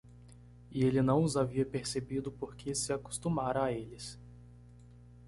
E 0.71 0.83
ele 0.83 0.99
não 0.99 1.23
os 1.23 1.37
havia 1.37 1.63
percebido 1.63 2.31
porque 2.31 2.73
se 2.73 2.91
acostumara 2.91 3.65
a 3.65 3.71
eles. 3.71 4.17